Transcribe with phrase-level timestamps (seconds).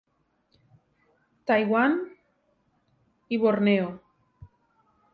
[1.51, 1.95] Taiwan
[3.39, 3.95] i Borneo.